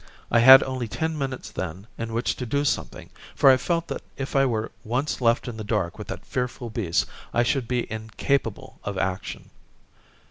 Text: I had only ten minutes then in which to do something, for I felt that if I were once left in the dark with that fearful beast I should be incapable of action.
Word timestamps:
I 0.31 0.39
had 0.39 0.63
only 0.63 0.87
ten 0.87 1.15
minutes 1.15 1.51
then 1.51 1.85
in 1.95 2.11
which 2.11 2.35
to 2.37 2.45
do 2.47 2.65
something, 2.65 3.11
for 3.35 3.51
I 3.51 3.57
felt 3.57 3.87
that 3.89 4.01
if 4.17 4.35
I 4.35 4.47
were 4.47 4.71
once 4.83 5.21
left 5.21 5.47
in 5.47 5.57
the 5.57 5.63
dark 5.63 5.99
with 5.99 6.07
that 6.07 6.25
fearful 6.25 6.71
beast 6.71 7.05
I 7.35 7.43
should 7.43 7.67
be 7.67 7.85
incapable 7.91 8.79
of 8.83 8.97
action. 8.97 9.51